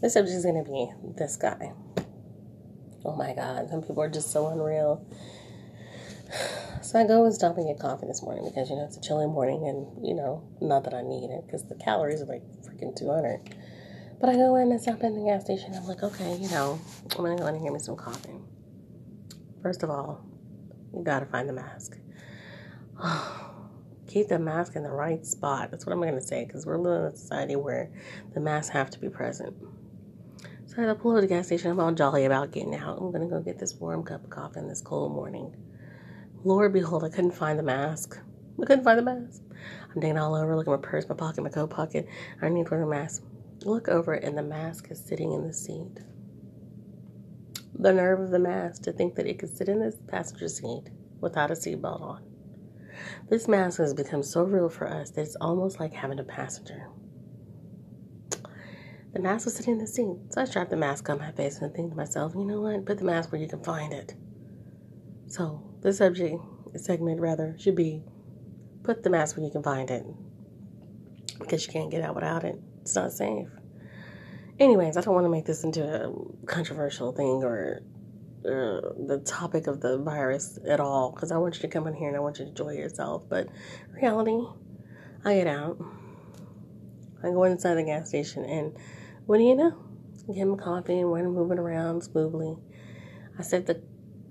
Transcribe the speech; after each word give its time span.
This 0.00 0.14
subject 0.14 0.36
is 0.36 0.44
going 0.44 0.64
to 0.64 0.70
be 0.70 0.90
this 1.18 1.36
guy. 1.36 1.72
Oh 3.04 3.16
my 3.16 3.34
God, 3.34 3.68
some 3.68 3.82
people 3.82 4.02
are 4.02 4.08
just 4.08 4.30
so 4.30 4.48
unreal. 4.48 5.06
So 6.82 6.98
I 6.98 7.06
go 7.06 7.24
and 7.24 7.34
stop 7.34 7.56
and 7.56 7.66
get 7.66 7.78
coffee 7.78 8.06
this 8.06 8.22
morning 8.22 8.46
because, 8.48 8.70
you 8.70 8.76
know, 8.76 8.84
it's 8.84 8.96
a 8.96 9.00
chilly 9.00 9.26
morning 9.26 9.68
and, 9.68 10.06
you 10.06 10.14
know, 10.14 10.42
not 10.60 10.84
that 10.84 10.94
I 10.94 11.02
need 11.02 11.30
it 11.30 11.44
because 11.46 11.64
the 11.64 11.74
calories 11.74 12.22
are 12.22 12.26
like 12.26 12.42
freaking 12.62 12.96
200. 12.96 13.54
But 14.20 14.30
I 14.30 14.34
go 14.34 14.56
in 14.56 14.70
and 14.72 14.80
stop 14.80 15.02
in 15.02 15.14
the 15.14 15.30
gas 15.30 15.44
station. 15.44 15.74
I'm 15.74 15.86
like, 15.86 16.02
okay, 16.02 16.36
you 16.36 16.48
know, 16.50 16.80
I'm 17.12 17.18
going 17.18 17.36
to 17.36 17.42
go 17.42 17.48
in 17.48 17.54
and 17.54 17.64
get 17.64 17.72
me 17.72 17.78
some 17.78 17.96
coffee. 17.96 18.40
First 19.62 19.82
of 19.82 19.90
all, 19.90 20.24
you 20.94 21.04
got 21.04 21.20
to 21.20 21.26
find 21.26 21.48
the 21.48 21.52
mask. 21.52 21.98
Keep 24.08 24.28
the 24.28 24.38
mask 24.38 24.74
in 24.76 24.82
the 24.82 24.90
right 24.90 25.24
spot. 25.24 25.70
That's 25.70 25.86
what 25.86 25.92
I'm 25.92 26.00
going 26.00 26.14
to 26.14 26.20
say 26.20 26.44
because 26.44 26.66
we're 26.66 26.78
living 26.78 27.06
in 27.06 27.12
a 27.12 27.16
society 27.16 27.56
where 27.56 27.90
the 28.34 28.40
masks 28.40 28.70
have 28.70 28.90
to 28.90 28.98
be 28.98 29.08
present. 29.08 29.54
So 30.70 30.88
I 30.88 30.94
pull 30.94 31.10
over 31.10 31.20
to 31.20 31.26
the 31.26 31.34
gas 31.34 31.46
station. 31.46 31.72
I'm 31.72 31.80
all 31.80 31.90
jolly 31.90 32.26
about 32.26 32.52
getting 32.52 32.76
out. 32.76 32.98
I'm 32.98 33.12
to 33.12 33.26
go 33.26 33.40
get 33.40 33.58
this 33.58 33.74
warm 33.74 34.04
cup 34.04 34.22
of 34.22 34.30
coffee 34.30 34.60
in 34.60 34.68
this 34.68 34.80
cold 34.80 35.10
morning. 35.10 35.52
Lord 36.44 36.72
behold, 36.72 37.02
I 37.02 37.08
couldn't 37.08 37.32
find 37.32 37.58
the 37.58 37.64
mask. 37.64 38.16
I 38.62 38.66
couldn't 38.66 38.84
find 38.84 38.96
the 38.96 39.02
mask. 39.02 39.42
I'm 39.92 40.00
digging 40.00 40.16
all 40.16 40.36
over, 40.36 40.54
looking 40.54 40.72
at 40.72 40.80
my 40.80 40.88
purse, 40.88 41.08
my 41.08 41.16
pocket, 41.16 41.42
my 41.42 41.50
coat 41.50 41.70
pocket. 41.70 42.06
I 42.40 42.48
need 42.50 42.66
to 42.66 42.68
for 42.68 42.78
the 42.78 42.86
mask. 42.86 43.24
Look 43.64 43.88
over 43.88 44.14
and 44.14 44.38
the 44.38 44.44
mask 44.44 44.92
is 44.92 45.04
sitting 45.04 45.32
in 45.32 45.44
the 45.44 45.52
seat. 45.52 45.98
The 47.74 47.92
nerve 47.92 48.20
of 48.20 48.30
the 48.30 48.38
mask 48.38 48.82
to 48.82 48.92
think 48.92 49.16
that 49.16 49.26
it 49.26 49.40
could 49.40 49.56
sit 49.56 49.68
in 49.68 49.80
the 49.80 49.90
passenger 50.06 50.46
seat 50.46 50.84
without 51.20 51.50
a 51.50 51.54
seatbelt 51.54 52.00
on. 52.00 52.22
This 53.28 53.48
mask 53.48 53.78
has 53.78 53.92
become 53.92 54.22
so 54.22 54.44
real 54.44 54.68
for 54.68 54.86
us 54.86 55.10
that 55.10 55.22
it's 55.22 55.36
almost 55.40 55.80
like 55.80 55.94
having 55.94 56.20
a 56.20 56.24
passenger. 56.24 56.90
The 59.12 59.20
mask 59.20 59.44
was 59.44 59.56
sitting 59.56 59.72
in 59.72 59.78
the 59.78 59.86
seat, 59.86 60.16
so 60.28 60.40
I 60.40 60.44
strapped 60.44 60.70
the 60.70 60.76
mask 60.76 61.08
on 61.10 61.18
my 61.18 61.32
face 61.32 61.58
and 61.58 61.74
think 61.74 61.90
to 61.90 61.96
myself, 61.96 62.32
you 62.36 62.44
know 62.44 62.60
what? 62.60 62.84
Put 62.86 62.98
the 62.98 63.04
mask 63.04 63.32
where 63.32 63.40
you 63.40 63.48
can 63.48 63.62
find 63.62 63.92
it. 63.92 64.14
So 65.26 65.62
the 65.80 65.92
subject 65.92 66.40
segment 66.76 67.20
rather 67.20 67.56
should 67.58 67.74
be 67.74 68.02
put 68.82 69.02
the 69.02 69.10
mask 69.10 69.36
where 69.36 69.44
you 69.44 69.50
can 69.50 69.62
find 69.62 69.90
it 69.90 70.04
because 71.38 71.66
you 71.66 71.72
can't 71.72 71.90
get 71.90 72.02
out 72.02 72.14
without 72.14 72.44
it. 72.44 72.56
It's 72.82 72.94
not 72.94 73.12
safe. 73.12 73.48
Anyways, 74.58 74.96
I 74.96 75.00
don't 75.00 75.14
want 75.14 75.24
to 75.24 75.30
make 75.30 75.46
this 75.46 75.64
into 75.64 75.82
a 75.82 76.46
controversial 76.46 77.12
thing 77.12 77.42
or 77.42 77.82
uh, 78.44 78.80
the 79.06 79.22
topic 79.24 79.66
of 79.66 79.80
the 79.80 79.98
virus 79.98 80.58
at 80.68 80.80
all 80.80 81.12
because 81.12 81.32
I 81.32 81.38
want 81.38 81.56
you 81.56 81.60
to 81.62 81.68
come 81.68 81.86
in 81.86 81.94
here 81.94 82.08
and 82.08 82.16
I 82.16 82.20
want 82.20 82.38
you 82.38 82.44
to 82.44 82.50
enjoy 82.50 82.72
yourself. 82.72 83.22
But 83.28 83.48
reality, 83.90 84.38
I 85.24 85.34
get 85.34 85.46
out. 85.46 85.78
I 87.22 87.28
go 87.30 87.44
inside 87.44 87.74
the 87.74 87.82
gas 87.82 88.08
station 88.08 88.44
and 88.44 88.76
what 89.26 89.38
do 89.38 89.44
you 89.44 89.54
know? 89.54 89.76
Get 90.34 90.46
my 90.46 90.56
coffee 90.56 91.00
and 91.00 91.10
we're 91.10 91.28
moving 91.28 91.58
around 91.58 92.02
smoothly. 92.02 92.56
I 93.38 93.42
set 93.42 93.66
the 93.66 93.82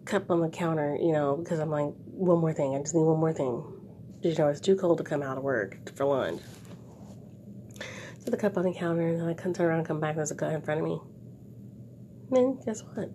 cup 0.06 0.30
on 0.32 0.42
the 0.42 0.50
counter, 0.50 0.98
you 1.00 1.12
know, 1.12 1.36
because 1.36 1.60
I'm 1.60 1.70
like, 1.70 1.94
one 2.06 2.40
more 2.40 2.54
thing. 2.54 2.76
I 2.76 2.80
just 2.80 2.96
need 2.96 3.04
one 3.04 3.20
more 3.20 3.34
thing. 3.34 3.64
You 4.22 4.36
know 4.36 4.50
it's 4.50 4.60
too 4.60 4.76
cold 4.76 4.98
to 4.98 5.04
come 5.04 5.22
out 5.22 5.38
of 5.38 5.44
work 5.44 5.96
for 5.96 6.06
lunch? 6.06 6.42
Set 8.20 8.32
the 8.32 8.38
cup 8.38 8.58
on 8.58 8.64
the 8.64 8.74
counter, 8.74 9.08
and 9.08 9.22
then 9.22 9.28
I 9.28 9.34
come 9.34 9.54
turn 9.54 9.68
around 9.68 9.80
and 9.80 9.88
come 9.88 10.00
back. 10.00 10.16
There's 10.16 10.32
a 10.32 10.36
guy 10.36 10.54
in 10.54 10.62
front 10.62 10.82
of 10.82 10.86
me. 10.86 11.00
Man, 12.30 12.60
guess 12.66 12.84
what? 12.84 13.10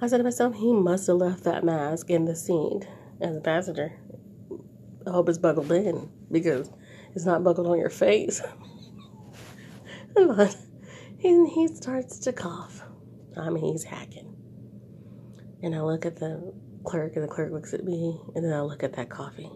I 0.00 0.08
said 0.08 0.18
to 0.18 0.24
myself, 0.24 0.56
he 0.56 0.72
must 0.72 1.06
have 1.06 1.16
left 1.16 1.44
that 1.44 1.64
mask 1.64 2.10
in 2.10 2.24
the 2.24 2.34
seat 2.34 2.88
as 3.20 3.36
a 3.36 3.40
passenger. 3.40 3.92
I 5.06 5.10
hope 5.10 5.28
it's 5.28 5.38
buckled 5.38 5.70
in 5.70 6.10
because 6.30 6.68
it's 7.14 7.24
not 7.24 7.44
buckled 7.44 7.68
on 7.68 7.78
your 7.78 7.90
face. 7.90 8.42
but 10.14 10.56
and 11.24 11.48
he 11.48 11.68
starts 11.68 12.18
to 12.20 12.32
cough. 12.32 12.82
I 13.36 13.50
mean, 13.50 13.72
he's 13.72 13.84
hacking. 13.84 14.36
And 15.62 15.74
I 15.74 15.80
look 15.80 16.04
at 16.04 16.16
the 16.16 16.52
clerk, 16.84 17.14
and 17.14 17.24
the 17.24 17.28
clerk 17.28 17.52
looks 17.52 17.72
at 17.72 17.84
me, 17.84 18.20
and 18.34 18.44
then 18.44 18.52
I 18.52 18.62
look 18.62 18.82
at 18.82 18.94
that 18.94 19.08
coffee. 19.08 19.50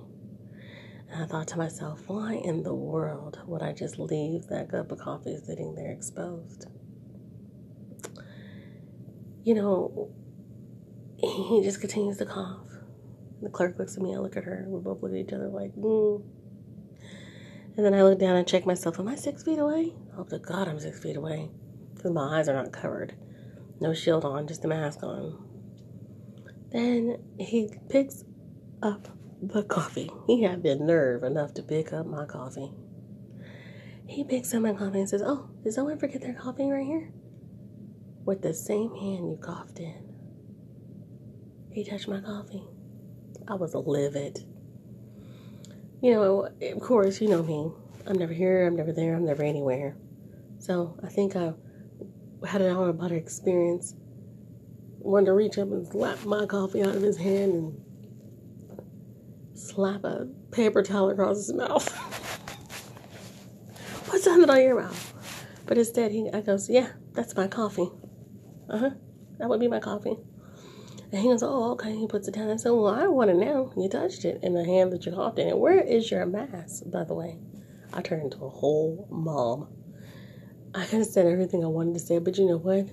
And 1.10 1.22
I 1.22 1.26
thought 1.26 1.48
to 1.48 1.58
myself, 1.58 2.02
why 2.06 2.34
in 2.34 2.62
the 2.62 2.74
world 2.74 3.40
would 3.46 3.62
I 3.62 3.72
just 3.72 3.98
leave 3.98 4.46
that 4.46 4.70
cup 4.70 4.92
of 4.92 4.98
coffee 4.98 5.36
sitting 5.44 5.74
there 5.74 5.90
exposed? 5.90 6.66
You 9.42 9.54
know, 9.54 10.10
he 11.18 11.62
just 11.62 11.80
continues 11.80 12.18
to 12.18 12.26
cough. 12.26 12.68
The 13.42 13.50
clerk 13.50 13.78
looks 13.78 13.96
at 13.96 14.02
me, 14.02 14.14
I 14.14 14.18
look 14.18 14.36
at 14.36 14.44
her, 14.44 14.64
we 14.68 14.80
both 14.80 15.02
look 15.02 15.12
at 15.12 15.18
each 15.18 15.32
other 15.32 15.48
like, 15.48 15.72
hmm. 15.72 16.16
And 17.76 17.84
then 17.84 17.94
I 17.94 18.02
look 18.02 18.18
down 18.18 18.36
and 18.36 18.46
check 18.46 18.64
myself, 18.64 18.98
am 18.98 19.08
I 19.08 19.16
six 19.16 19.42
feet 19.42 19.58
away? 19.58 19.92
Oh, 20.16 20.24
to 20.24 20.38
God, 20.38 20.66
I'm 20.66 20.80
six 20.80 20.98
feet 20.98 21.16
away. 21.16 21.50
Because 21.94 22.10
my 22.10 22.38
eyes 22.38 22.48
are 22.48 22.54
not 22.54 22.72
covered. 22.72 23.14
No 23.80 23.92
shield 23.92 24.24
on, 24.24 24.46
just 24.46 24.64
a 24.64 24.68
mask 24.68 25.02
on. 25.02 25.46
Then 26.70 27.18
he 27.38 27.70
picks 27.90 28.24
up 28.82 29.08
the 29.42 29.62
coffee. 29.62 30.10
He 30.26 30.42
had 30.42 30.62
the 30.62 30.76
nerve 30.76 31.22
enough 31.22 31.52
to 31.54 31.62
pick 31.62 31.92
up 31.92 32.06
my 32.06 32.24
coffee. 32.24 32.70
He 34.06 34.24
picks 34.24 34.54
up 34.54 34.62
my 34.62 34.72
coffee 34.72 35.00
and 35.00 35.08
says, 35.08 35.22
Oh, 35.24 35.50
did 35.62 35.74
someone 35.74 35.98
forget 35.98 36.22
their 36.22 36.34
coffee 36.34 36.70
right 36.70 36.86
here? 36.86 37.12
With 38.24 38.40
the 38.40 38.54
same 38.54 38.94
hand 38.94 39.30
you 39.30 39.38
coughed 39.40 39.78
in. 39.78 40.14
He 41.72 41.84
touched 41.84 42.08
my 42.08 42.20
coffee. 42.20 42.64
I 43.46 43.54
was 43.54 43.74
livid. 43.74 44.44
You 46.02 46.14
know, 46.14 46.48
of 46.60 46.80
course, 46.80 47.20
you 47.20 47.28
know 47.28 47.42
me. 47.42 47.70
I'm 48.06 48.18
never 48.18 48.32
here, 48.32 48.66
I'm 48.66 48.76
never 48.76 48.92
there, 48.92 49.16
I'm 49.16 49.24
never 49.24 49.42
anywhere. 49.42 49.96
So 50.58 50.98
I 51.02 51.08
think 51.08 51.36
I 51.36 51.52
had 52.46 52.60
an 52.60 52.74
hour 52.74 52.88
about 52.88 53.12
experience 53.12 53.94
wanted 55.06 55.26
to 55.26 55.32
reach 55.32 55.58
up 55.58 55.70
and 55.70 55.86
slap 55.86 56.24
my 56.24 56.46
coffee 56.46 56.82
out 56.82 56.94
of 56.94 57.02
his 57.02 57.16
hand 57.16 57.54
and 57.54 57.80
slap 59.54 60.04
a 60.04 60.26
paper 60.50 60.82
towel 60.82 61.10
across 61.10 61.36
his 61.36 61.52
mouth. 61.52 61.88
What's 64.08 64.26
under 64.26 64.50
on 64.50 64.60
your 64.60 64.80
mouth? 64.80 65.14
But 65.66 65.78
instead, 65.78 66.12
he 66.12 66.28
I 66.32 66.40
goes, 66.40 66.68
yeah, 66.68 66.88
that's 67.12 67.36
my 67.36 67.48
coffee. 67.48 67.90
Uh 68.68 68.78
huh. 68.78 68.90
That 69.38 69.48
would 69.48 69.60
be 69.60 69.68
my 69.68 69.80
coffee. 69.80 70.16
And 71.16 71.22
he 71.24 71.30
goes, 71.30 71.42
oh, 71.42 71.72
okay. 71.72 71.96
He 71.96 72.06
puts 72.06 72.28
it 72.28 72.34
down. 72.34 72.50
I 72.50 72.56
said, 72.56 72.72
well, 72.72 72.88
I 72.88 73.06
want 73.06 73.30
it 73.30 73.36
now. 73.36 73.72
You 73.74 73.88
touched 73.88 74.26
it 74.26 74.38
in 74.42 74.52
the 74.52 74.62
hand 74.62 74.92
that 74.92 75.06
you 75.06 75.12
coughed 75.12 75.38
in 75.38 75.48
it. 75.48 75.56
Where 75.56 75.80
is 75.80 76.10
your 76.10 76.26
mask, 76.26 76.82
by 76.88 77.04
the 77.04 77.14
way? 77.14 77.38
I 77.90 78.02
turned 78.02 78.24
into 78.24 78.44
a 78.44 78.50
whole 78.50 79.08
mom. 79.10 79.66
I 80.74 80.84
could 80.84 80.98
have 80.98 81.06
said 81.06 81.24
everything 81.24 81.64
I 81.64 81.68
wanted 81.68 81.94
to 81.94 82.00
say, 82.00 82.18
but 82.18 82.36
you 82.36 82.44
know 82.44 82.58
what? 82.58 82.90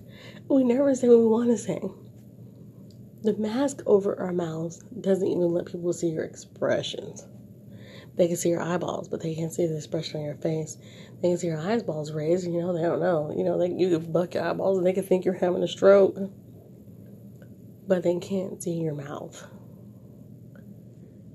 We 0.47 0.63
never 0.63 0.95
say 0.95 1.09
what 1.09 1.19
we 1.19 1.25
want 1.25 1.49
to 1.49 1.57
say. 1.57 1.81
The 3.23 3.33
mask 3.33 3.81
over 3.85 4.17
our 4.17 4.31
mouths 4.31 4.81
doesn't 5.01 5.27
even 5.27 5.51
let 5.51 5.65
people 5.65 5.91
see 5.91 6.07
your 6.07 6.23
expressions. 6.23 7.27
They 8.15 8.29
can 8.29 8.37
see 8.37 8.47
your 8.47 8.61
eyeballs, 8.61 9.09
but 9.09 9.21
they 9.21 9.35
can't 9.35 9.51
see 9.51 9.67
the 9.67 9.75
expression 9.75 10.21
on 10.21 10.25
your 10.25 10.35
face. 10.35 10.77
They 11.21 11.27
can 11.27 11.37
see 11.37 11.47
your 11.47 11.59
eyeballs 11.59 12.13
raised, 12.13 12.45
you 12.45 12.61
know, 12.61 12.71
they 12.71 12.83
don't 12.83 13.01
know. 13.01 13.33
You 13.35 13.43
know, 13.43 13.57
they, 13.57 13.67
you 13.69 13.99
can 13.99 14.13
buck 14.13 14.33
your 14.33 14.45
eyeballs 14.45 14.77
and 14.77 14.87
they 14.87 14.93
can 14.93 15.03
think 15.03 15.25
you're 15.25 15.33
having 15.33 15.61
a 15.61 15.67
stroke. 15.67 16.17
But 17.87 18.03
they 18.03 18.17
can't 18.19 18.61
see 18.61 18.73
your 18.73 18.95
mouth. 18.95 19.45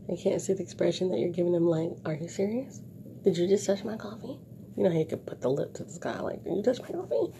They 0.08 0.16
can't 0.16 0.40
see 0.40 0.54
the 0.54 0.62
expression 0.62 1.10
that 1.10 1.18
you're 1.18 1.28
giving 1.30 1.52
them, 1.52 1.66
like, 1.66 1.90
are 2.04 2.14
you 2.14 2.28
serious? 2.28 2.80
Did 3.22 3.36
you 3.36 3.46
just 3.46 3.66
touch 3.66 3.84
my 3.84 3.96
coffee? 3.96 4.38
You 4.76 4.84
know 4.84 4.90
how 4.90 4.98
you 4.98 5.04
could 5.04 5.26
put 5.26 5.40
the 5.40 5.50
lip 5.50 5.74
to 5.74 5.84
the 5.84 5.92
sky, 5.92 6.20
like, 6.20 6.44
did 6.44 6.56
you 6.56 6.62
touch 6.62 6.80
my 6.80 6.88
coffee? 6.88 7.34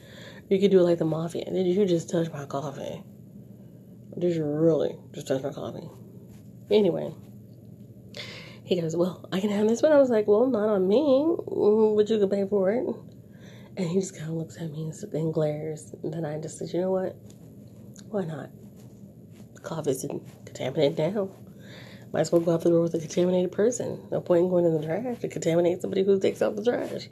You 0.48 0.58
could 0.58 0.70
do 0.70 0.80
it 0.80 0.82
like 0.82 0.98
the 0.98 1.04
mafia. 1.04 1.44
Did 1.44 1.66
you 1.66 1.86
just 1.86 2.10
touch 2.10 2.30
my 2.32 2.44
coffee? 2.44 3.02
Did 4.19 4.34
you 4.34 4.44
really 4.44 4.96
just 5.12 5.28
touch 5.28 5.42
my 5.42 5.52
coffee? 5.52 5.88
Anyway, 6.70 7.14
he 8.64 8.80
goes, 8.80 8.96
Well, 8.96 9.26
I 9.32 9.40
can 9.40 9.50
have 9.50 9.66
this 9.69 9.82
one. 9.82 9.92
I 9.92 9.98
was 9.98 10.10
like, 10.10 10.26
Well, 10.26 10.46
not 10.46 10.69
on 10.69 10.88
me, 10.88 11.36
but 11.96 12.10
you 12.10 12.19
can 12.19 12.28
pay 12.28 12.46
for 12.46 12.70
it. 12.70 12.86
And 13.76 13.88
he 13.88 14.00
just 14.00 14.16
kind 14.16 14.30
of 14.30 14.36
looks 14.36 14.56
at 14.56 14.70
me 14.70 14.90
and 15.14 15.32
glares. 15.32 15.94
And 16.02 16.12
then 16.12 16.26
I 16.26 16.38
just 16.38 16.58
said, 16.58 16.69
You 16.75 16.82
know 16.82 16.90
what? 16.90 17.16
Why 18.10 18.25
not? 18.25 18.50
Coffee's 19.62 20.05
contaminated 20.44 21.14
now. 21.14 21.31
Might 22.12 22.20
as 22.20 22.32
well 22.32 22.40
go 22.40 22.55
out 22.55 22.62
the 22.62 22.70
door 22.70 22.82
with 22.82 22.94
a 22.94 22.99
contaminated 22.99 23.52
person. 23.52 24.06
No 24.10 24.20
point 24.20 24.44
in 24.44 24.50
going 24.50 24.64
in 24.64 24.81
the 24.81 24.87
trash 24.87 25.19
to 25.20 25.28
contaminate 25.28 25.82
somebody 25.82 26.05
who 26.05 26.19
takes 26.19 26.40
out 26.40 26.56
the 26.56 26.64
trash. 26.64 27.08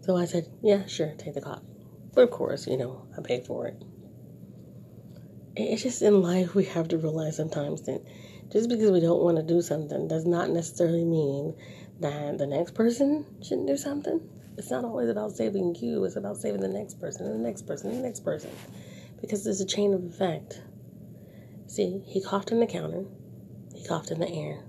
So 0.00 0.16
I 0.16 0.24
said, 0.24 0.48
Yeah, 0.62 0.86
sure, 0.86 1.12
take 1.18 1.34
the 1.34 1.40
coffee. 1.40 1.66
But 2.14 2.22
of 2.22 2.30
course, 2.30 2.66
you 2.66 2.78
know, 2.78 3.06
I 3.16 3.20
paid 3.20 3.46
for 3.46 3.66
it 3.66 3.82
it's 5.58 5.82
just 5.82 6.02
in 6.02 6.22
life 6.22 6.54
we 6.54 6.64
have 6.64 6.88
to 6.88 6.98
realize 6.98 7.36
sometimes 7.36 7.82
that 7.82 8.00
just 8.52 8.68
because 8.68 8.90
we 8.90 9.00
don't 9.00 9.22
want 9.22 9.36
to 9.36 9.42
do 9.42 9.60
something 9.60 10.06
does 10.06 10.24
not 10.24 10.50
necessarily 10.50 11.04
mean 11.04 11.54
that 12.00 12.38
the 12.38 12.46
next 12.46 12.74
person 12.74 13.26
shouldn't 13.42 13.66
do 13.66 13.76
something. 13.76 14.20
It's 14.56 14.70
not 14.70 14.84
always 14.84 15.08
about 15.08 15.32
saving 15.32 15.74
you, 15.80 16.04
it's 16.04 16.16
about 16.16 16.36
saving 16.36 16.60
the 16.60 16.68
next 16.68 17.00
person 17.00 17.26
and 17.26 17.40
the 17.40 17.48
next 17.48 17.66
person 17.66 17.90
and 17.90 17.98
the 17.98 18.02
next 18.02 18.20
person. 18.20 18.50
Because 19.20 19.44
there's 19.44 19.60
a 19.60 19.66
chain 19.66 19.92
of 19.94 20.04
effect. 20.04 20.62
See, 21.78 22.02
he 22.06 22.20
coughed 22.20 22.50
on 22.50 22.58
the 22.58 22.66
counter, 22.66 23.04
he 23.72 23.84
coughed 23.84 24.10
in 24.10 24.18
the 24.18 24.28
air, 24.28 24.64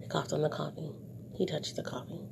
he 0.00 0.08
coughed 0.08 0.32
on 0.32 0.40
the 0.40 0.48
coffee, 0.48 0.92
he 1.34 1.44
touched 1.44 1.76
the 1.76 1.82
coffee. 1.82 2.22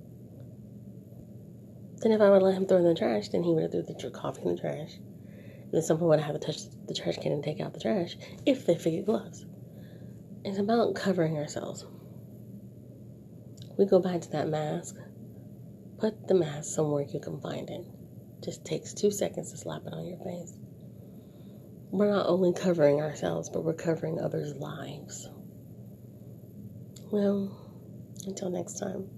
Then 1.99 2.12
if 2.12 2.20
I 2.23 2.31
would 2.31 2.40
let 2.40 2.55
him 2.55 2.64
throw 2.64 2.79
in 2.79 2.84
the 2.84 2.94
trash, 2.94 3.29
then 3.29 3.43
he 3.43 3.52
would 3.52 3.64
have 3.64 3.73
threw 3.73 3.82
the 3.82 4.11
coffee 4.11 4.40
in 4.40 4.55
the 4.55 4.58
trash. 4.62 4.94
And 4.96 5.73
then 5.75 5.82
someone 5.82 6.08
would 6.08 6.20
have 6.20 6.32
to 6.32 6.46
touch 6.46 6.62
the 6.87 6.94
trash 6.94 7.19
can 7.19 7.32
and 7.32 7.44
take 7.44 7.61
out 7.61 7.75
the 7.75 7.81
trash 7.81 8.17
if 8.46 8.64
they 8.64 8.75
forget 8.75 9.05
gloves. 9.05 9.44
It's 10.46 10.56
about 10.56 10.94
covering 10.94 11.37
ourselves. 11.37 11.85
We 13.76 13.85
go 13.85 14.00
back 14.00 14.23
to 14.23 14.31
that 14.31 14.49
mask. 14.49 14.96
Put 15.99 16.26
the 16.26 16.35
mask 16.37 16.75
somewhere 16.75 17.05
you 17.06 17.20
can 17.20 17.38
find 17.38 17.69
it. 17.69 17.85
Just 18.43 18.64
takes 18.64 18.94
two 18.94 19.11
seconds 19.11 19.50
to 19.50 19.58
slap 19.58 19.82
it 19.87 19.93
on 19.93 20.06
your 20.06 20.20
face. 20.20 20.56
We're 21.93 22.11
not 22.11 22.27
only 22.27 22.55
covering 22.55 23.03
ourselves, 23.03 23.50
but 23.50 23.65
we're 23.65 23.75
covering 23.75 24.19
others' 24.19 24.55
lives. 24.56 25.29
Well, 27.12 27.55
until 28.27 28.49
next 28.49 28.79
time, 28.79 29.11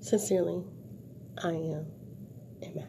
sincerely, 0.00 0.62
I 1.42 1.52
am 1.52 1.86
Emma. 2.62 2.86